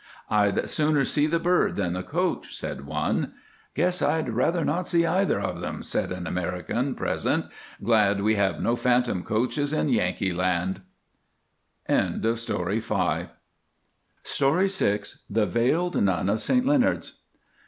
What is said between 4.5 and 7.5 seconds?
not see either of them," said an American present,